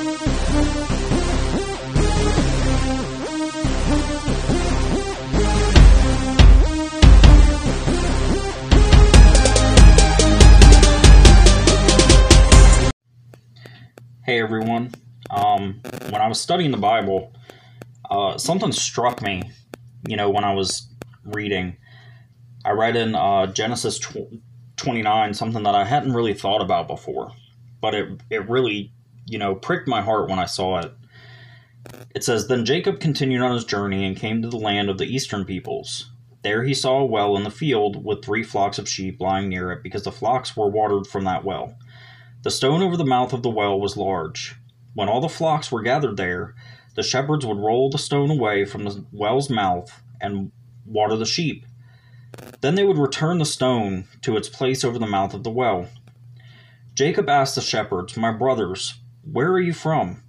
Hey 0.00 0.06
everyone. 14.40 14.94
Um, 15.28 15.82
when 16.08 16.14
I 16.14 16.28
was 16.28 16.40
studying 16.40 16.70
the 16.70 16.78
Bible, 16.78 17.34
uh, 18.10 18.38
something 18.38 18.72
struck 18.72 19.20
me, 19.20 19.50
you 20.08 20.16
know, 20.16 20.30
when 20.30 20.44
I 20.44 20.54
was 20.54 20.88
reading. 21.24 21.76
I 22.64 22.70
read 22.70 22.96
in 22.96 23.14
uh, 23.14 23.48
Genesis 23.48 23.98
tw- 23.98 24.40
29 24.78 25.34
something 25.34 25.62
that 25.64 25.74
I 25.74 25.84
hadn't 25.84 26.14
really 26.14 26.32
thought 26.32 26.62
about 26.62 26.88
before, 26.88 27.32
but 27.82 27.94
it, 27.94 28.22
it 28.30 28.48
really, 28.48 28.94
you 29.30 29.38
know, 29.38 29.54
pricked 29.54 29.86
my 29.86 30.02
heart 30.02 30.28
when 30.28 30.38
I 30.38 30.46
saw 30.46 30.78
it. 30.80 30.92
It 32.14 32.24
says, 32.24 32.48
Then 32.48 32.64
Jacob 32.64 33.00
continued 33.00 33.42
on 33.42 33.52
his 33.52 33.64
journey 33.64 34.04
and 34.04 34.16
came 34.16 34.42
to 34.42 34.48
the 34.48 34.56
land 34.56 34.90
of 34.90 34.98
the 34.98 35.06
eastern 35.06 35.44
peoples. 35.44 36.10
There 36.42 36.64
he 36.64 36.74
saw 36.74 36.98
a 36.98 37.04
well 37.04 37.36
in 37.36 37.44
the 37.44 37.50
field 37.50 38.04
with 38.04 38.24
three 38.24 38.42
flocks 38.42 38.78
of 38.78 38.88
sheep 38.88 39.20
lying 39.20 39.48
near 39.48 39.70
it 39.72 39.82
because 39.82 40.04
the 40.04 40.12
flocks 40.12 40.56
were 40.56 40.68
watered 40.68 41.06
from 41.06 41.24
that 41.24 41.44
well. 41.44 41.76
The 42.42 42.50
stone 42.50 42.82
over 42.82 42.96
the 42.96 43.04
mouth 43.04 43.32
of 43.32 43.42
the 43.42 43.50
well 43.50 43.78
was 43.78 43.96
large. 43.96 44.56
When 44.94 45.08
all 45.08 45.20
the 45.20 45.28
flocks 45.28 45.70
were 45.70 45.82
gathered 45.82 46.16
there, 46.16 46.54
the 46.96 47.02
shepherds 47.02 47.46
would 47.46 47.58
roll 47.58 47.90
the 47.90 47.98
stone 47.98 48.30
away 48.30 48.64
from 48.64 48.84
the 48.84 49.04
well's 49.12 49.48
mouth 49.48 50.02
and 50.20 50.50
water 50.86 51.16
the 51.16 51.26
sheep. 51.26 51.66
Then 52.62 52.74
they 52.74 52.84
would 52.84 52.98
return 52.98 53.38
the 53.38 53.44
stone 53.44 54.06
to 54.22 54.36
its 54.36 54.48
place 54.48 54.82
over 54.82 54.98
the 54.98 55.06
mouth 55.06 55.34
of 55.34 55.44
the 55.44 55.50
well. 55.50 55.88
Jacob 56.94 57.28
asked 57.28 57.54
the 57.54 57.60
shepherds, 57.60 58.16
My 58.16 58.32
brothers, 58.32 58.94
where 59.22 59.50
are 59.52 59.60
you 59.60 59.72
from? 59.72 60.22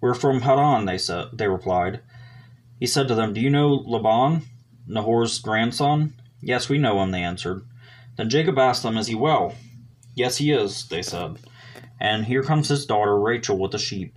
We're 0.00 0.14
from 0.14 0.42
Haran, 0.42 0.86
they 0.86 0.98
said 0.98 1.28
they 1.32 1.48
replied. 1.48 2.00
He 2.78 2.86
said 2.86 3.08
to 3.08 3.14
them, 3.14 3.32
Do 3.32 3.40
you 3.40 3.50
know 3.50 3.70
Laban, 3.70 4.42
Nahor's 4.86 5.38
grandson? 5.38 6.14
Yes, 6.40 6.68
we 6.68 6.78
know 6.78 7.02
him, 7.02 7.10
they 7.10 7.22
answered. 7.22 7.64
Then 8.16 8.30
Jacob 8.30 8.58
asked 8.58 8.82
them, 8.82 8.96
Is 8.96 9.08
he 9.08 9.14
well? 9.14 9.54
Yes, 10.14 10.36
he 10.38 10.52
is, 10.52 10.88
they 10.88 11.02
said. 11.02 11.38
And 12.00 12.26
here 12.26 12.42
comes 12.42 12.68
his 12.68 12.86
daughter 12.86 13.18
Rachel 13.18 13.58
with 13.58 13.72
the 13.72 13.78
sheep. 13.78 14.16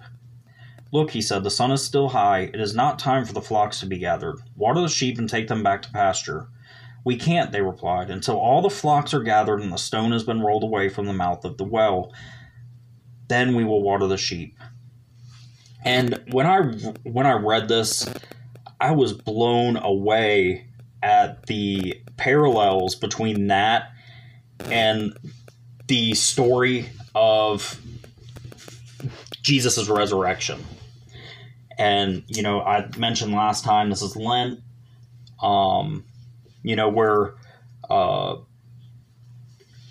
Look, 0.91 1.11
he 1.11 1.21
said, 1.21 1.43
the 1.43 1.49
sun 1.49 1.71
is 1.71 1.83
still 1.83 2.09
high. 2.09 2.51
It 2.53 2.59
is 2.59 2.75
not 2.75 2.99
time 2.99 3.25
for 3.25 3.33
the 3.33 3.41
flocks 3.41 3.79
to 3.79 3.85
be 3.85 3.97
gathered. 3.97 4.39
Water 4.55 4.81
the 4.81 4.89
sheep 4.89 5.17
and 5.17 5.29
take 5.29 5.47
them 5.47 5.63
back 5.63 5.81
to 5.83 5.91
pasture. 5.91 6.47
We 7.05 7.15
can't, 7.15 7.51
they 7.51 7.61
replied, 7.61 8.09
until 8.09 8.37
all 8.37 8.61
the 8.61 8.69
flocks 8.69 9.13
are 9.13 9.23
gathered 9.23 9.61
and 9.61 9.71
the 9.71 9.77
stone 9.77 10.11
has 10.11 10.23
been 10.23 10.41
rolled 10.41 10.63
away 10.63 10.89
from 10.89 11.05
the 11.05 11.13
mouth 11.13 11.45
of 11.45 11.57
the 11.57 11.63
well. 11.63 12.13
Then 13.31 13.55
we 13.55 13.63
will 13.63 13.81
water 13.81 14.07
the 14.07 14.17
sheep. 14.17 14.57
And 15.85 16.21
when 16.31 16.45
I 16.45 16.63
when 17.03 17.25
I 17.25 17.31
read 17.31 17.69
this, 17.69 18.05
I 18.81 18.91
was 18.91 19.13
blown 19.13 19.77
away 19.77 20.67
at 21.01 21.45
the 21.45 22.01
parallels 22.17 22.95
between 22.95 23.47
that 23.47 23.93
and 24.65 25.17
the 25.87 26.13
story 26.13 26.89
of 27.15 27.79
Jesus' 29.41 29.87
resurrection. 29.87 30.65
And, 31.77 32.25
you 32.27 32.43
know, 32.43 32.59
I 32.59 32.89
mentioned 32.97 33.31
last 33.31 33.63
time 33.63 33.89
this 33.89 34.01
is 34.01 34.17
Lent, 34.17 34.59
um, 35.41 36.03
you 36.63 36.75
know, 36.75 36.89
we're 36.89 37.35
uh, 37.89 38.35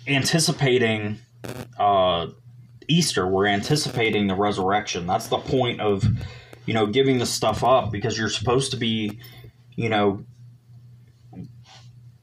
anticipating 0.07 1.17
uh, 1.79 2.27
Easter, 2.87 3.27
we're 3.27 3.47
anticipating 3.47 4.27
the 4.27 4.35
resurrection. 4.35 5.07
That's 5.07 5.27
the 5.27 5.37
point 5.37 5.81
of, 5.81 6.03
you 6.65 6.73
know, 6.73 6.87
giving 6.87 7.17
this 7.17 7.29
stuff 7.29 7.63
up 7.63 7.91
because 7.91 8.17
you're 8.17 8.29
supposed 8.29 8.71
to 8.71 8.77
be, 8.77 9.19
you 9.75 9.89
know, 9.89 10.25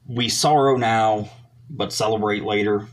we 0.07 0.29
sorrow 0.29 0.75
now, 0.77 1.29
but 1.69 1.93
celebrate 1.93 2.43
later. 2.43 2.87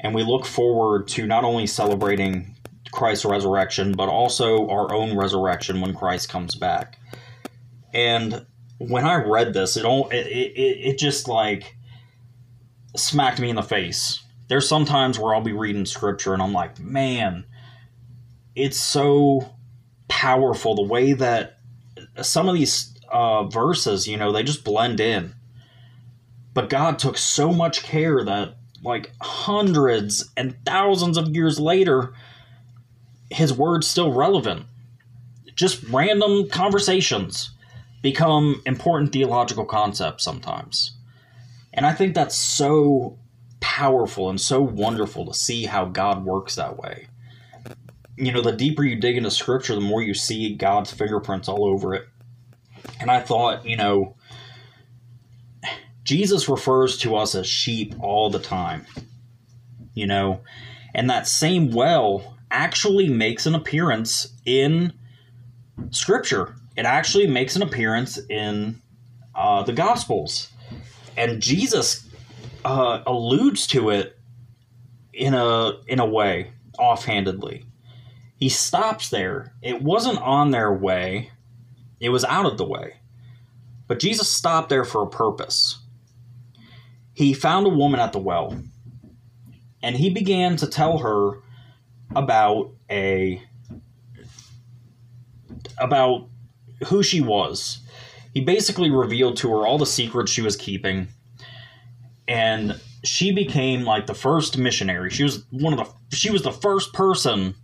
And 0.00 0.14
we 0.14 0.22
look 0.22 0.44
forward 0.44 1.08
to 1.08 1.26
not 1.26 1.44
only 1.44 1.66
celebrating 1.66 2.54
Christ's 2.92 3.24
resurrection, 3.24 3.92
but 3.92 4.08
also 4.08 4.68
our 4.68 4.94
own 4.94 5.16
resurrection 5.16 5.80
when 5.80 5.94
Christ 5.94 6.28
comes 6.28 6.54
back. 6.54 6.98
And 7.92 8.46
when 8.78 9.04
I 9.04 9.16
read 9.16 9.54
this, 9.54 9.76
it 9.76 9.84
all 9.84 10.08
it, 10.10 10.26
it, 10.26 10.90
it 10.90 10.98
just 10.98 11.28
like 11.28 11.76
smacked 12.96 13.40
me 13.40 13.50
in 13.50 13.56
the 13.56 13.62
face. 13.62 14.23
There's 14.48 14.68
sometimes 14.68 15.18
where 15.18 15.34
I'll 15.34 15.40
be 15.40 15.52
reading 15.52 15.86
scripture 15.86 16.34
and 16.34 16.42
I'm 16.42 16.52
like, 16.52 16.78
man, 16.78 17.44
it's 18.54 18.80
so 18.80 19.54
powerful 20.08 20.74
the 20.74 20.82
way 20.82 21.12
that 21.14 21.58
some 22.22 22.48
of 22.48 22.54
these 22.54 22.94
uh, 23.10 23.44
verses, 23.44 24.06
you 24.06 24.16
know, 24.16 24.32
they 24.32 24.42
just 24.42 24.64
blend 24.64 25.00
in. 25.00 25.34
But 26.52 26.70
God 26.70 26.98
took 26.98 27.18
so 27.18 27.52
much 27.52 27.82
care 27.82 28.24
that 28.24 28.56
like 28.82 29.12
hundreds 29.20 30.30
and 30.36 30.56
thousands 30.64 31.16
of 31.16 31.34
years 31.34 31.58
later, 31.58 32.12
his 33.30 33.52
word's 33.52 33.86
still 33.86 34.12
relevant. 34.12 34.66
Just 35.56 35.82
random 35.84 36.48
conversations 36.48 37.50
become 38.02 38.60
important 38.66 39.12
theological 39.12 39.64
concepts 39.64 40.22
sometimes. 40.22 40.96
And 41.72 41.86
I 41.86 41.92
think 41.92 42.14
that's 42.14 42.36
so 42.36 43.18
powerful 43.64 44.28
and 44.28 44.38
so 44.38 44.60
wonderful 44.60 45.24
to 45.24 45.32
see 45.32 45.64
how 45.64 45.86
God 45.86 46.22
works 46.22 46.56
that 46.56 46.76
way. 46.76 47.08
You 48.14 48.30
know, 48.30 48.42
the 48.42 48.52
deeper 48.52 48.84
you 48.84 48.96
dig 48.96 49.16
into 49.16 49.30
scripture, 49.30 49.74
the 49.74 49.80
more 49.80 50.02
you 50.02 50.12
see 50.12 50.54
God's 50.54 50.92
fingerprints 50.92 51.48
all 51.48 51.64
over 51.64 51.94
it. 51.94 52.06
And 53.00 53.10
I 53.10 53.20
thought, 53.20 53.64
you 53.64 53.78
know, 53.78 54.16
Jesus 56.02 56.46
refers 56.46 56.98
to 56.98 57.16
us 57.16 57.34
as 57.34 57.46
sheep 57.46 57.94
all 58.00 58.28
the 58.28 58.38
time. 58.38 58.84
You 59.94 60.08
know, 60.08 60.42
and 60.94 61.08
that 61.08 61.26
same 61.26 61.72
well 61.72 62.36
actually 62.50 63.08
makes 63.08 63.46
an 63.46 63.54
appearance 63.54 64.28
in 64.44 64.92
Scripture. 65.90 66.54
It 66.76 66.84
actually 66.84 67.28
makes 67.28 67.56
an 67.56 67.62
appearance 67.62 68.18
in 68.28 68.82
uh, 69.34 69.62
the 69.62 69.72
Gospels. 69.72 70.50
And 71.16 71.40
Jesus 71.40 72.03
uh, 72.64 73.02
alludes 73.06 73.66
to 73.68 73.90
it 73.90 74.18
in 75.12 75.34
a 75.34 75.80
in 75.86 76.00
a 76.00 76.06
way, 76.06 76.52
offhandedly. 76.78 77.66
He 78.36 78.48
stops 78.48 79.10
there. 79.10 79.54
It 79.62 79.82
wasn't 79.82 80.18
on 80.18 80.50
their 80.50 80.72
way, 80.72 81.30
it 82.00 82.10
was 82.10 82.24
out 82.24 82.46
of 82.46 82.58
the 82.58 82.66
way. 82.66 82.96
But 83.86 84.00
Jesus 84.00 84.30
stopped 84.30 84.70
there 84.70 84.84
for 84.84 85.02
a 85.02 85.08
purpose 85.08 85.78
he 87.14 87.32
found 87.32 87.66
a 87.66 87.70
woman 87.70 88.00
at 88.00 88.12
the 88.12 88.18
well 88.18 88.60
and 89.82 89.96
he 89.96 90.10
began 90.10 90.56
to 90.56 90.66
tell 90.66 90.98
her 90.98 91.40
about 92.14 92.72
a 92.90 93.42
about 95.78 96.28
who 96.88 97.02
she 97.02 97.20
was 97.20 97.78
he 98.34 98.40
basically 98.40 98.90
revealed 98.90 99.36
to 99.36 99.48
her 99.50 99.66
all 99.66 99.78
the 99.78 99.86
secrets 99.86 100.30
she 100.30 100.42
was 100.42 100.56
keeping 100.56 101.08
and 102.26 102.80
she 103.04 103.32
became 103.32 103.84
like 103.84 104.06
the 104.06 104.14
first 104.14 104.56
missionary 104.56 105.10
she 105.10 105.22
was 105.22 105.44
one 105.50 105.72
of 105.72 105.78
the 105.78 106.16
she 106.16 106.30
was 106.30 106.42
the 106.42 106.52
first 106.52 106.92
person 106.92 107.54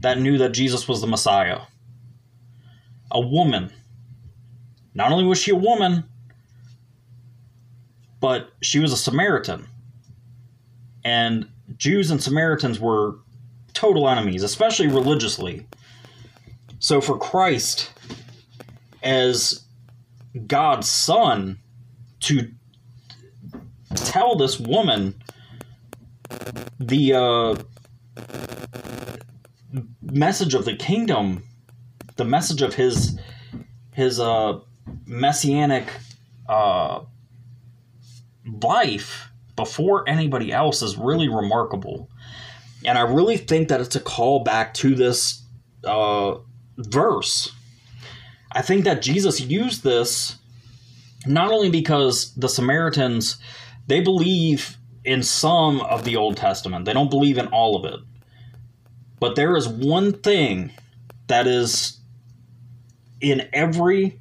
that 0.00 0.18
knew 0.18 0.38
that 0.38 0.50
jesus 0.50 0.86
was 0.86 1.00
the 1.00 1.06
messiah 1.06 1.60
a 3.10 3.20
woman 3.20 3.70
not 4.94 5.10
only 5.10 5.24
was 5.24 5.38
she 5.38 5.50
a 5.50 5.56
woman 5.56 6.04
but 8.22 8.52
she 8.62 8.78
was 8.78 8.92
a 8.92 8.96
Samaritan. 8.96 9.66
And 11.04 11.48
Jews 11.76 12.12
and 12.12 12.22
Samaritans 12.22 12.78
were 12.78 13.16
total 13.74 14.08
enemies, 14.08 14.44
especially 14.44 14.86
religiously. 14.86 15.66
So 16.78 17.00
for 17.00 17.18
Christ, 17.18 17.90
as 19.02 19.64
God's 20.46 20.88
son, 20.88 21.58
to 22.20 22.48
tell 24.04 24.36
this 24.36 24.58
woman 24.58 25.14
the 26.78 27.14
uh, 27.14 27.54
message 30.02 30.54
of 30.54 30.64
the 30.64 30.76
kingdom, 30.76 31.44
the 32.16 32.24
message 32.24 32.62
of 32.62 32.74
his 32.74 33.18
his 33.92 34.18
uh, 34.18 34.58
messianic 35.06 35.88
uh, 36.48 37.00
life 38.62 39.28
before 39.56 40.08
anybody 40.08 40.52
else 40.52 40.82
is 40.82 40.96
really 40.96 41.28
remarkable. 41.28 42.08
And 42.84 42.98
I 42.98 43.02
really 43.02 43.36
think 43.36 43.68
that 43.68 43.80
it's 43.80 43.94
a 43.94 44.00
call 44.00 44.42
back 44.42 44.74
to 44.74 44.94
this 44.94 45.42
uh, 45.84 46.36
verse. 46.76 47.52
I 48.50 48.62
think 48.62 48.84
that 48.84 49.02
Jesus 49.02 49.40
used 49.40 49.84
this 49.84 50.38
not 51.26 51.52
only 51.52 51.70
because 51.70 52.34
the 52.34 52.48
Samaritans 52.48 53.36
they 53.86 54.00
believe 54.00 54.76
in 55.04 55.22
some 55.22 55.80
of 55.80 56.04
the 56.04 56.16
Old 56.16 56.36
Testament, 56.36 56.84
they 56.84 56.92
don't 56.92 57.10
believe 57.10 57.38
in 57.38 57.48
all 57.48 57.76
of 57.76 57.92
it. 57.92 58.00
But 59.18 59.36
there 59.36 59.56
is 59.56 59.68
one 59.68 60.12
thing 60.12 60.72
that 61.28 61.46
is 61.46 61.98
in 63.20 63.48
every 63.52 64.18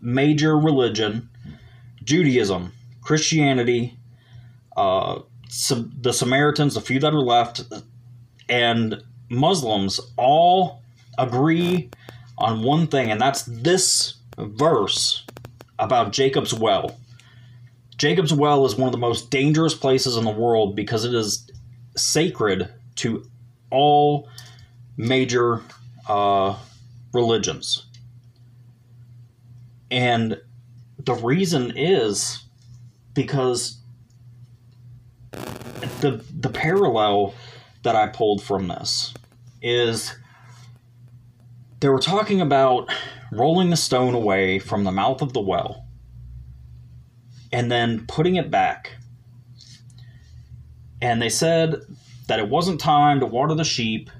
major 0.00 0.56
religion 0.56 1.28
Judaism, 2.04 2.72
Christianity, 3.02 3.96
uh, 4.76 5.20
the 6.00 6.12
Samaritans, 6.12 6.74
the 6.74 6.80
few 6.80 7.00
that 7.00 7.12
are 7.12 7.20
left, 7.20 7.62
and 8.48 9.02
Muslims 9.28 10.00
all 10.16 10.82
agree 11.18 11.90
on 12.38 12.62
one 12.62 12.86
thing, 12.86 13.10
and 13.10 13.20
that's 13.20 13.42
this 13.42 14.14
verse 14.38 15.24
about 15.78 16.12
Jacob's 16.12 16.54
well. 16.54 16.98
Jacob's 18.00 18.32
well 18.32 18.64
is 18.64 18.76
one 18.76 18.88
of 18.88 18.92
the 18.92 18.98
most 18.98 19.30
dangerous 19.30 19.74
places 19.74 20.16
in 20.16 20.24
the 20.24 20.30
world 20.30 20.74
because 20.74 21.04
it 21.04 21.12
is 21.12 21.46
sacred 21.98 22.66
to 22.94 23.22
all 23.68 24.26
major 24.96 25.60
uh, 26.08 26.56
religions. 27.12 27.84
And 29.90 30.40
the 30.98 31.12
reason 31.12 31.76
is 31.76 32.42
because 33.12 33.76
the 36.00 36.24
the 36.34 36.48
parallel 36.48 37.34
that 37.82 37.96
I 37.96 38.06
pulled 38.06 38.42
from 38.42 38.68
this 38.68 39.12
is 39.60 40.16
they 41.80 41.90
were 41.90 42.00
talking 42.00 42.40
about 42.40 42.90
rolling 43.30 43.68
the 43.68 43.76
stone 43.76 44.14
away 44.14 44.58
from 44.58 44.84
the 44.84 44.90
mouth 44.90 45.20
of 45.20 45.34
the 45.34 45.40
well 45.40 45.84
and 47.52 47.70
then 47.70 48.06
putting 48.06 48.36
it 48.36 48.50
back. 48.50 48.92
And 51.02 51.20
they 51.20 51.28
said 51.28 51.82
that 52.26 52.38
it 52.38 52.48
wasn't 52.48 52.80
time 52.80 53.20
to 53.20 53.26
water 53.26 53.54
the 53.54 53.64
sheep 53.64 54.10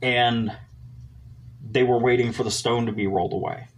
and 0.00 0.56
they 1.70 1.82
were 1.82 1.98
waiting 1.98 2.32
for 2.32 2.44
the 2.44 2.50
stone 2.50 2.86
to 2.86 2.92
be 2.92 3.06
rolled 3.06 3.32
away. 3.32 3.68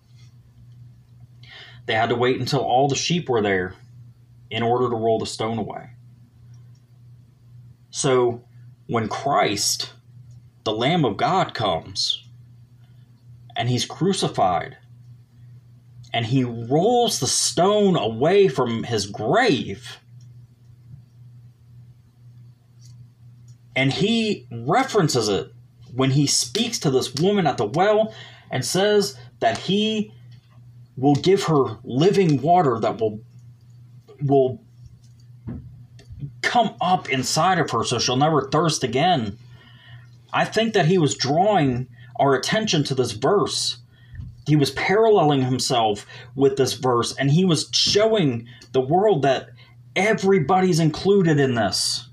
They 1.87 1.95
had 1.95 2.11
to 2.11 2.15
wait 2.15 2.39
until 2.39 2.61
all 2.61 2.89
the 2.89 2.95
sheep 2.95 3.29
were 3.29 3.43
there 3.43 3.75
in 4.51 4.63
order 4.63 4.89
to 4.89 4.97
roll 4.97 5.19
the 5.19 5.27
stone 5.27 5.59
away. 5.59 5.91
So 7.91 8.45
when 8.87 9.09
Christ, 9.09 9.93
the 10.65 10.73
Lamb 10.73 11.05
of 11.05 11.17
God, 11.17 11.55
comes 11.55 12.25
and 13.57 13.69
he's 13.69 13.85
crucified 13.85 14.77
and 16.13 16.27
he 16.27 16.45
rolls 16.45 17.21
the 17.21 17.27
stone 17.27 17.97
away 17.97 18.49
from 18.49 18.83
his 18.85 19.07
grave 19.07 19.99
and 23.77 23.93
he 23.93 24.47
references 24.51 25.29
it 25.29 25.53
when 25.95 26.11
he 26.11 26.27
speaks 26.27 26.79
to 26.79 26.91
this 26.91 27.15
woman 27.15 27.47
at 27.47 27.57
the 27.57 27.65
well 27.65 28.15
and 28.51 28.65
says 28.65 29.17
that 29.41 29.57
he 29.59 30.13
will 30.97 31.15
give 31.15 31.45
her 31.45 31.79
living 31.83 32.43
water 32.43 32.79
that 32.79 33.01
will 33.01 33.21
will 34.23 34.61
come 36.43 36.75
up 36.81 37.09
inside 37.09 37.59
of 37.59 37.71
her 37.71 37.85
so 37.85 37.99
she'll 37.99 38.17
never 38.17 38.51
thirst 38.51 38.85
again. 38.85 39.39
I 40.33 40.45
think 40.45 40.75
that 40.75 40.87
he 40.87 40.99
was 40.99 41.17
drawing 41.17 41.89
our 42.17 42.35
attention 42.35 42.85
to 42.85 42.95
this 42.95 43.13
verse. 43.13 43.79
He 44.47 44.57
was 44.57 44.71
paralleling 44.73 45.43
himself 45.43 46.07
with 46.35 46.57
this 46.57 46.73
verse 46.75 47.15
and 47.17 47.31
he 47.31 47.45
was 47.45 47.69
showing 47.73 48.47
the 48.73 48.81
world 48.81 49.23
that 49.23 49.51
everybody's 49.95 50.81
included 50.81 51.39
in 51.39 51.55
this. 51.55 52.09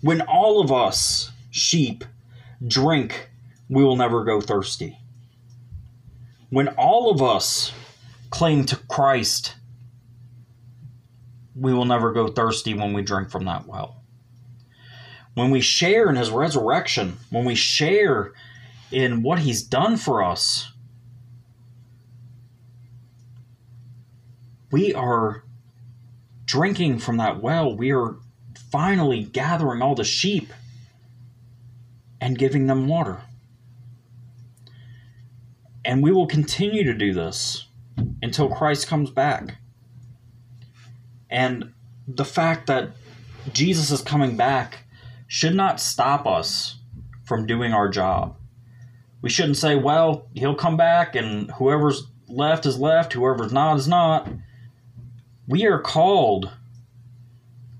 When 0.00 0.20
all 0.22 0.60
of 0.60 0.70
us, 0.70 1.32
sheep, 1.50 2.04
drink, 2.66 3.30
we 3.68 3.84
will 3.84 3.96
never 3.96 4.24
go 4.24 4.40
thirsty. 4.40 4.98
When 6.50 6.68
all 6.68 7.10
of 7.10 7.20
us 7.20 7.72
cling 8.30 8.66
to 8.66 8.76
Christ, 8.76 9.56
we 11.54 11.74
will 11.74 11.84
never 11.84 12.12
go 12.12 12.28
thirsty 12.28 12.74
when 12.74 12.92
we 12.92 13.02
drink 13.02 13.30
from 13.30 13.44
that 13.46 13.66
well. 13.66 14.02
When 15.34 15.50
we 15.50 15.60
share 15.60 16.08
in 16.08 16.16
his 16.16 16.30
resurrection, 16.30 17.18
when 17.30 17.44
we 17.44 17.54
share 17.54 18.32
in 18.90 19.22
what 19.22 19.40
he's 19.40 19.62
done 19.62 19.96
for 19.96 20.22
us, 20.22 20.72
we 24.70 24.94
are 24.94 25.44
drinking 26.44 26.98
from 26.98 27.16
that 27.18 27.42
well. 27.42 27.76
We 27.76 27.92
are 27.92 28.16
finally 28.70 29.24
gathering 29.24 29.82
all 29.82 29.94
the 29.94 30.04
sheep 30.04 30.52
and 32.20 32.38
giving 32.38 32.66
them 32.66 32.88
water. 32.88 33.20
And 35.84 36.02
we 36.02 36.12
will 36.12 36.26
continue 36.26 36.84
to 36.84 36.94
do 36.94 37.14
this 37.14 37.66
until 38.22 38.48
Christ 38.48 38.88
comes 38.88 39.10
back. 39.10 39.56
And 41.30 41.72
the 42.06 42.24
fact 42.24 42.66
that 42.66 42.90
Jesus 43.52 43.90
is 43.90 44.02
coming 44.02 44.36
back 44.36 44.84
should 45.26 45.54
not 45.54 45.80
stop 45.80 46.26
us 46.26 46.78
from 47.24 47.46
doing 47.46 47.72
our 47.72 47.88
job. 47.88 48.36
We 49.20 49.30
shouldn't 49.30 49.56
say, 49.56 49.76
well, 49.76 50.28
he'll 50.34 50.54
come 50.54 50.76
back 50.76 51.14
and 51.14 51.50
whoever's 51.52 52.06
left 52.28 52.66
is 52.66 52.78
left, 52.78 53.12
whoever's 53.12 53.52
not 53.52 53.76
is 53.76 53.88
not. 53.88 54.28
We 55.48 55.66
are 55.66 55.80
called 55.80 56.52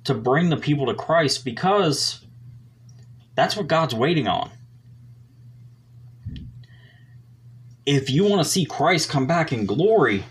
to 0.04 0.14
bring 0.14 0.48
the 0.48 0.56
people 0.56 0.86
to 0.86 0.94
Christ 0.94 1.44
because 1.44 2.24
that's 3.34 3.56
what 3.56 3.68
God's 3.68 3.94
waiting 3.94 4.26
on. 4.26 4.50
If 7.84 8.10
you 8.10 8.24
want 8.24 8.42
to 8.42 8.48
see 8.48 8.64
Christ 8.64 9.10
come 9.10 9.26
back 9.26 9.52
in 9.52 9.66
glory, 9.66 10.24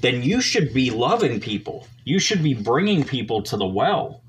then 0.00 0.22
you 0.22 0.40
should 0.40 0.72
be 0.72 0.90
loving 0.90 1.40
people. 1.40 1.88
You 2.04 2.20
should 2.20 2.42
be 2.42 2.54
bringing 2.54 3.04
people 3.04 3.42
to 3.42 3.56
the 3.56 3.66
well. 3.66 4.22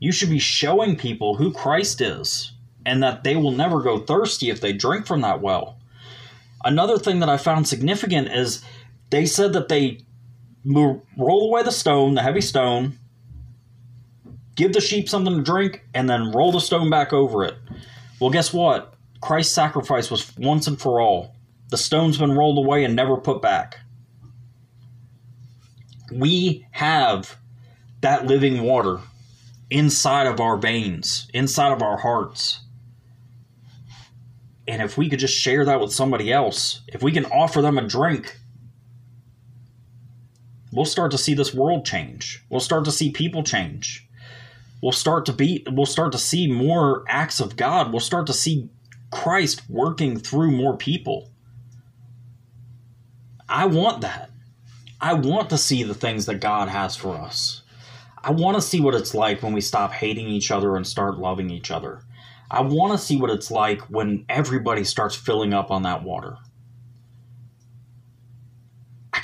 You 0.00 0.10
should 0.10 0.30
be 0.30 0.40
showing 0.40 0.96
people 0.96 1.36
who 1.36 1.52
Christ 1.52 2.00
is 2.00 2.52
and 2.84 3.02
that 3.02 3.22
they 3.22 3.36
will 3.36 3.52
never 3.52 3.80
go 3.80 3.98
thirsty 3.98 4.50
if 4.50 4.60
they 4.60 4.72
drink 4.72 5.06
from 5.06 5.20
that 5.22 5.40
well. 5.40 5.78
Another 6.64 6.98
thing 6.98 7.20
that 7.20 7.28
I 7.28 7.36
found 7.36 7.68
significant 7.68 8.28
is 8.28 8.64
they 9.10 9.26
said 9.26 9.52
that 9.52 9.68
they 9.68 10.00
roll 10.64 11.02
away 11.48 11.62
the 11.62 11.70
stone, 11.70 12.14
the 12.14 12.22
heavy 12.22 12.40
stone, 12.40 12.98
give 14.54 14.72
the 14.72 14.80
sheep 14.80 15.08
something 15.08 15.36
to 15.36 15.42
drink, 15.42 15.84
and 15.94 16.08
then 16.08 16.32
roll 16.32 16.52
the 16.52 16.60
stone 16.60 16.90
back 16.90 17.12
over 17.12 17.44
it. 17.44 17.56
Well, 18.20 18.30
guess 18.30 18.52
what? 18.52 18.94
Christ's 19.20 19.54
sacrifice 19.54 20.10
was 20.10 20.36
once 20.36 20.66
and 20.66 20.80
for 20.80 21.00
all. 21.00 21.34
The 21.70 21.76
stone's 21.76 22.18
been 22.18 22.32
rolled 22.32 22.58
away 22.58 22.84
and 22.84 22.94
never 22.94 23.16
put 23.16 23.42
back. 23.42 23.78
We 26.12 26.66
have 26.72 27.36
that 28.02 28.26
living 28.26 28.62
water 28.62 29.00
inside 29.70 30.26
of 30.26 30.40
our 30.40 30.56
veins, 30.56 31.28
inside 31.32 31.72
of 31.72 31.82
our 31.82 31.96
hearts. 31.96 32.60
And 34.68 34.80
if 34.82 34.96
we 34.96 35.08
could 35.08 35.18
just 35.18 35.34
share 35.34 35.64
that 35.64 35.80
with 35.80 35.92
somebody 35.92 36.32
else, 36.32 36.82
if 36.88 37.02
we 37.02 37.12
can 37.12 37.24
offer 37.26 37.60
them 37.60 37.78
a 37.78 37.86
drink, 37.86 38.38
we'll 40.74 40.84
start 40.84 41.10
to 41.12 41.18
see 41.18 41.34
this 41.34 41.54
world 41.54 41.86
change. 41.86 42.44
We'll 42.50 42.60
start 42.60 42.84
to 42.84 42.92
see 42.92 43.10
people 43.10 43.42
change 43.42 44.04
we'll 44.84 44.92
start 44.92 45.24
to 45.24 45.32
be 45.32 45.66
we'll 45.70 45.86
start 45.86 46.12
to 46.12 46.18
see 46.18 46.46
more 46.46 47.04
acts 47.08 47.40
of 47.40 47.56
God. 47.56 47.90
We'll 47.90 48.00
start 48.00 48.26
to 48.26 48.34
see 48.34 48.68
Christ 49.10 49.62
working 49.70 50.18
through 50.18 50.50
more 50.50 50.76
people. 50.76 51.30
I 53.48 53.64
want 53.64 54.02
that. 54.02 54.30
I 55.00 55.14
want 55.14 55.48
to 55.50 55.58
see 55.58 55.82
the 55.82 55.94
things 55.94 56.26
that 56.26 56.40
God 56.40 56.68
has 56.68 56.96
for 56.96 57.16
us. 57.16 57.62
I 58.22 58.30
want 58.30 58.56
to 58.56 58.62
see 58.62 58.80
what 58.80 58.94
it's 58.94 59.14
like 59.14 59.42
when 59.42 59.54
we 59.54 59.60
stop 59.62 59.92
hating 59.92 60.28
each 60.28 60.50
other 60.50 60.76
and 60.76 60.86
start 60.86 61.18
loving 61.18 61.50
each 61.50 61.70
other. 61.70 62.02
I 62.50 62.60
want 62.60 62.92
to 62.92 63.04
see 63.04 63.16
what 63.16 63.30
it's 63.30 63.50
like 63.50 63.80
when 63.82 64.26
everybody 64.28 64.84
starts 64.84 65.14
filling 65.14 65.54
up 65.54 65.70
on 65.70 65.82
that 65.82 66.02
water. 66.02 66.36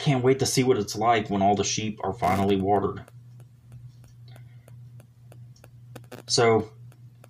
Can't 0.01 0.25
wait 0.25 0.39
to 0.39 0.47
see 0.47 0.65
what 0.65 0.79
it's 0.79 0.97
like 0.97 1.29
when 1.29 1.43
all 1.43 1.55
the 1.55 1.63
sheep 1.63 2.01
are 2.03 2.15
finally 2.15 2.57
watered. 2.57 3.05
So, 6.27 6.71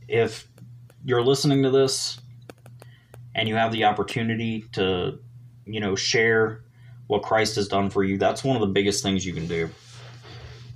if 0.06 0.46
you're 1.04 1.22
listening 1.22 1.64
to 1.64 1.70
this 1.70 2.20
and 3.34 3.48
you 3.48 3.56
have 3.56 3.72
the 3.72 3.84
opportunity 3.84 4.66
to, 4.72 5.18
you 5.64 5.80
know, 5.80 5.96
share 5.96 6.62
what 7.08 7.22
Christ 7.22 7.56
has 7.56 7.66
done 7.66 7.90
for 7.90 8.04
you, 8.04 8.18
that's 8.18 8.44
one 8.44 8.54
of 8.54 8.60
the 8.60 8.68
biggest 8.68 9.02
things 9.02 9.26
you 9.26 9.32
can 9.32 9.48
do. 9.48 9.68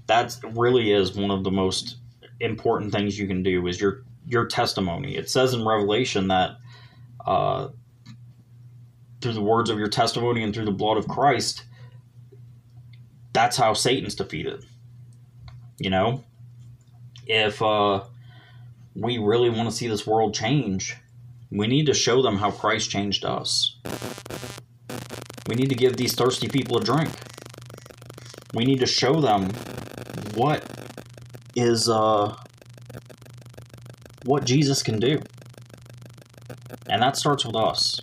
That 0.08 0.36
really 0.52 0.90
is 0.90 1.14
one 1.14 1.30
of 1.30 1.44
the 1.44 1.52
most 1.52 1.98
important 2.40 2.92
things 2.92 3.16
you 3.16 3.28
can 3.28 3.44
do 3.44 3.66
is 3.68 3.80
your 3.80 4.02
your 4.26 4.46
testimony. 4.46 5.16
It 5.16 5.30
says 5.30 5.54
in 5.54 5.64
Revelation 5.64 6.26
that 6.28 6.56
uh, 7.24 7.68
through 9.20 9.34
the 9.34 9.42
words 9.42 9.70
of 9.70 9.78
your 9.78 9.88
testimony 9.88 10.42
and 10.42 10.52
through 10.52 10.64
the 10.64 10.72
blood 10.72 10.96
of 10.96 11.06
Christ, 11.06 11.64
that's 13.34 13.56
how 13.58 13.74
Satan's 13.74 14.14
defeated. 14.14 14.64
You 15.78 15.90
know, 15.90 16.24
if 17.26 17.60
uh, 17.60 18.04
we 18.94 19.18
really 19.18 19.50
want 19.50 19.68
to 19.68 19.74
see 19.74 19.88
this 19.88 20.06
world 20.06 20.34
change, 20.34 20.96
we 21.50 21.66
need 21.66 21.86
to 21.86 21.94
show 21.94 22.22
them 22.22 22.38
how 22.38 22.50
Christ 22.50 22.90
changed 22.90 23.24
us. 23.24 23.76
We 25.46 25.56
need 25.56 25.68
to 25.68 25.74
give 25.74 25.96
these 25.96 26.14
thirsty 26.14 26.48
people 26.48 26.78
a 26.78 26.80
drink. 26.82 27.10
We 28.54 28.64
need 28.64 28.80
to 28.80 28.86
show 28.86 29.20
them 29.20 29.50
what 30.34 30.64
is 31.56 31.88
uh 31.88 32.34
what 34.24 34.44
Jesus 34.44 34.82
can 34.82 34.98
do. 34.98 35.20
And 36.88 37.02
that 37.02 37.16
starts 37.16 37.44
with 37.44 37.56
us 37.56 38.00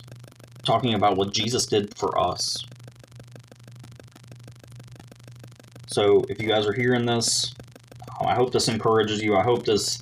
talking 0.64 0.94
about 0.94 1.16
what 1.16 1.32
Jesus 1.32 1.66
did 1.66 1.96
for 1.98 2.16
us. 2.18 2.64
So 5.92 6.24
if 6.30 6.40
you 6.40 6.48
guys 6.48 6.66
are 6.66 6.72
hearing 6.72 7.04
this, 7.04 7.52
I 8.24 8.34
hope 8.34 8.50
this 8.50 8.68
encourages 8.68 9.22
you. 9.22 9.36
I 9.36 9.42
hope 9.42 9.66
this, 9.66 10.00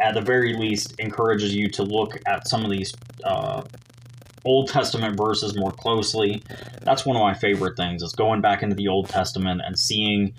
at 0.00 0.14
the 0.14 0.20
very 0.20 0.54
least, 0.54 0.94
encourages 1.00 1.52
you 1.52 1.68
to 1.70 1.82
look 1.82 2.20
at 2.24 2.46
some 2.46 2.64
of 2.64 2.70
these 2.70 2.94
uh, 3.24 3.62
Old 4.44 4.68
Testament 4.68 5.16
verses 5.16 5.56
more 5.56 5.72
closely. 5.72 6.40
That's 6.82 7.04
one 7.04 7.16
of 7.16 7.20
my 7.20 7.34
favorite 7.34 7.76
things 7.76 8.00
is 8.04 8.12
going 8.12 8.42
back 8.42 8.62
into 8.62 8.76
the 8.76 8.86
Old 8.86 9.08
Testament 9.08 9.60
and 9.64 9.76
seeing, 9.76 10.34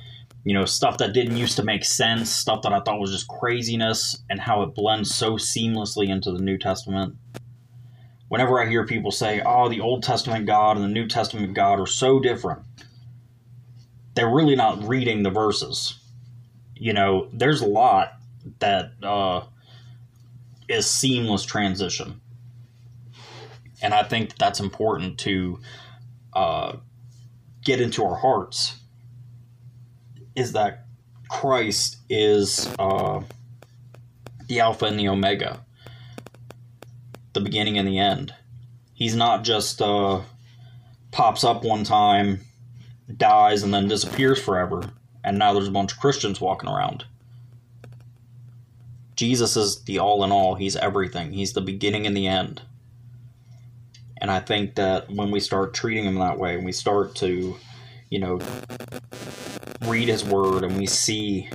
you 0.45 0.53
know, 0.53 0.63
stuff 0.63 0.97
that 0.99 1.11
didn't 1.11 1.35
used 1.35 1.57
to 1.57 1.63
make 1.63 1.83
sense, 1.83 2.33
stuff 2.33 2.61
that 2.61 2.71
I 2.71 2.79
thought 2.79 3.01
was 3.01 3.11
just 3.11 3.27
craziness, 3.27 4.23
and 4.29 4.39
how 4.39 4.61
it 4.61 4.75
blends 4.75 5.13
so 5.13 5.33
seamlessly 5.33 6.07
into 6.07 6.31
the 6.31 6.41
New 6.41 6.57
Testament. 6.57 7.17
Whenever 8.29 8.61
I 8.61 8.69
hear 8.69 8.85
people 8.85 9.11
say, 9.11 9.41
"Oh, 9.45 9.67
the 9.67 9.81
Old 9.81 10.03
Testament 10.03 10.45
God 10.45 10.77
and 10.77 10.85
the 10.85 10.89
New 10.89 11.07
Testament 11.07 11.53
God 11.53 11.81
are 11.81 11.85
so 11.85 12.21
different," 12.21 12.61
they're 14.19 14.29
really 14.29 14.55
not 14.55 14.83
reading 14.83 15.23
the 15.23 15.29
verses. 15.29 15.97
You 16.75 16.93
know, 16.93 17.29
there's 17.31 17.61
a 17.61 17.67
lot 17.67 18.13
that 18.59 18.91
uh, 19.01 19.43
is 20.67 20.89
seamless 20.89 21.45
transition 21.45 22.21
and 23.81 23.93
I 23.93 24.03
think 24.03 24.37
that's 24.37 24.59
important 24.59 25.19
to 25.19 25.59
uh, 26.33 26.77
get 27.63 27.81
into 27.81 28.03
our 28.03 28.15
hearts. 28.15 28.75
Is 30.35 30.53
that 30.53 30.85
Christ 31.29 31.97
is 32.09 32.69
uh, 32.77 33.21
the 34.47 34.59
Alpha 34.59 34.85
and 34.85 34.99
the 34.99 35.09
Omega, 35.09 35.63
the 37.33 37.41
beginning 37.41 37.77
and 37.77 37.87
the 37.87 37.99
end. 37.99 38.33
He's 38.93 39.15
not 39.15 39.43
just 39.43 39.81
uh, 39.81 40.21
pops 41.11 41.43
up 41.43 41.63
one 41.63 41.83
time, 41.83 42.41
dies, 43.17 43.63
and 43.63 43.73
then 43.73 43.87
disappears 43.87 44.41
forever, 44.41 44.83
and 45.23 45.37
now 45.37 45.53
there's 45.53 45.67
a 45.67 45.71
bunch 45.71 45.93
of 45.93 45.99
Christians 45.99 46.39
walking 46.39 46.69
around. 46.69 47.05
Jesus 49.15 49.57
is 49.57 49.81
the 49.83 49.99
all 49.99 50.23
in 50.23 50.31
all. 50.31 50.55
He's 50.55 50.75
everything. 50.77 51.33
He's 51.33 51.53
the 51.53 51.61
beginning 51.61 52.07
and 52.07 52.15
the 52.15 52.27
end. 52.27 52.61
And 54.21 54.31
I 54.31 54.39
think 54.39 54.75
that 54.75 55.09
when 55.09 55.31
we 55.31 55.39
start 55.39 55.73
treating 55.73 56.05
him 56.05 56.15
that 56.15 56.37
way, 56.37 56.55
and 56.55 56.65
we 56.65 56.71
start 56.71 57.15
to, 57.15 57.57
you 58.09 58.19
know, 58.19 58.39
read 59.85 60.07
his 60.07 60.23
word 60.23 60.63
and 60.63 60.77
we 60.77 60.85
see, 60.85 61.49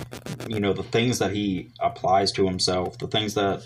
you 0.47 0.59
know, 0.59 0.73
the 0.73 0.83
things 0.83 1.19
that 1.19 1.31
he 1.31 1.69
applies 1.79 2.31
to 2.33 2.45
himself, 2.45 2.97
the 2.97 3.07
things 3.07 3.33
that 3.35 3.65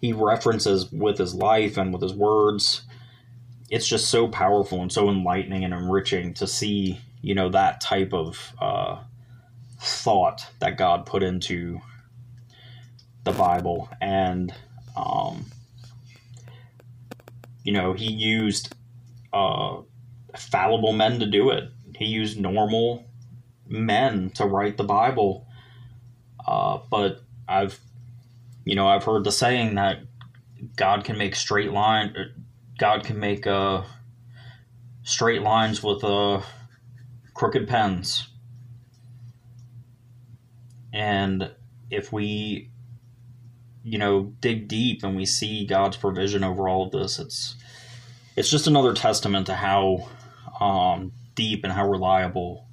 he 0.00 0.12
references 0.12 0.90
with 0.90 1.18
his 1.18 1.34
life 1.34 1.76
and 1.76 1.92
with 1.92 2.02
his 2.02 2.14
words, 2.14 2.82
it's 3.70 3.86
just 3.86 4.08
so 4.08 4.28
powerful 4.28 4.82
and 4.82 4.92
so 4.92 5.08
enlightening 5.08 5.64
and 5.64 5.72
enriching 5.72 6.34
to 6.34 6.46
see, 6.46 7.00
you 7.22 7.34
know, 7.34 7.48
that 7.48 7.80
type 7.80 8.12
of 8.12 8.52
uh, 8.60 8.98
thought 9.80 10.46
that 10.58 10.76
God 10.76 11.06
put 11.06 11.22
into 11.22 11.80
the 13.24 13.32
Bible. 13.32 13.88
And, 14.00 14.52
um, 14.96 15.46
you 17.62 17.72
know, 17.72 17.92
he 17.92 18.12
used 18.12 18.74
uh, 19.32 19.78
fallible 20.36 20.92
men 20.92 21.20
to 21.20 21.26
do 21.26 21.50
it. 21.50 21.70
He 21.96 22.06
used 22.06 22.40
normal 22.40 23.06
men 23.68 24.30
to 24.30 24.44
write 24.44 24.76
the 24.76 24.84
Bible. 24.84 25.46
Uh, 26.44 26.78
but 26.90 27.22
I've, 27.48 27.78
you 28.64 28.74
know, 28.74 28.88
I've 28.88 29.04
heard 29.04 29.22
the 29.22 29.32
saying 29.32 29.76
that 29.76 30.00
God 30.76 31.04
can 31.04 31.18
make 31.18 31.36
straight 31.36 31.72
line. 31.72 32.14
God 32.78 33.04
can 33.04 33.20
make 33.20 33.46
uh, 33.46 33.82
straight 35.04 35.42
lines 35.42 35.82
with 35.82 36.02
uh, 36.02 36.40
crooked 37.42 37.66
pens. 37.66 38.28
And 40.92 41.50
if 41.90 42.12
we 42.12 42.70
you 43.82 43.98
know 43.98 44.32
dig 44.38 44.68
deep 44.68 45.02
and 45.02 45.16
we 45.16 45.26
see 45.26 45.66
God's 45.66 45.96
provision 45.96 46.44
over 46.44 46.68
all 46.68 46.86
of 46.86 46.92
this, 46.92 47.18
it's 47.18 47.56
it's 48.36 48.48
just 48.48 48.68
another 48.68 48.94
testament 48.94 49.46
to 49.46 49.54
how 49.56 50.08
um, 50.60 51.10
deep 51.34 51.64
and 51.64 51.72
how 51.72 51.90
reliable 51.90 52.68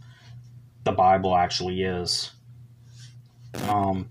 the 0.83 0.91
Bible 0.91 1.35
actually 1.35 1.81
is. 1.81 2.31
Um, 3.67 4.07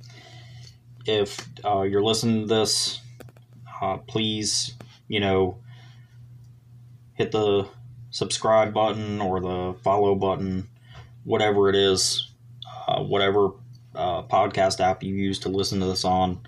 if 1.07 1.39
uh, 1.65 1.83
you're 1.83 2.03
listening 2.03 2.49
to 2.49 2.53
this, 2.53 3.01
uh, 3.81 3.99
please, 3.99 4.75
you 5.07 5.21
know, 5.21 5.59
hit 7.15 7.31
the 7.31 7.69
subscribe 8.11 8.73
button 8.73 9.21
or 9.21 9.41
the 9.41 9.77
follow 9.83 10.15
button, 10.15 10.69
whatever 11.25 11.69
it 11.69 11.77
is, 11.77 12.31
uh, 12.87 13.03
whatever 13.03 13.51
uh, 13.95 14.23
podcast 14.23 14.81
app 14.81 15.03
you 15.03 15.15
use 15.15 15.39
to 15.41 15.49
listen 15.49 15.81
to 15.81 15.87
this 15.87 16.05
on 16.05 16.41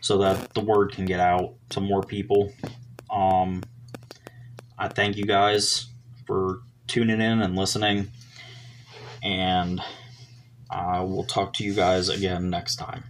so 0.00 0.18
that 0.18 0.54
the 0.54 0.60
word 0.60 0.92
can 0.92 1.04
get 1.04 1.20
out 1.20 1.54
to 1.70 1.80
more 1.80 2.02
people. 2.02 2.52
Um, 3.10 3.62
I 4.78 4.88
thank 4.88 5.16
you 5.16 5.24
guys 5.24 5.86
for 6.26 6.60
tuning 6.86 7.20
in 7.20 7.42
and 7.42 7.56
listening, 7.56 8.10
and 9.22 9.80
I 10.70 11.00
will 11.00 11.24
talk 11.24 11.54
to 11.54 11.64
you 11.64 11.74
guys 11.74 12.08
again 12.08 12.50
next 12.50 12.76
time. 12.76 13.04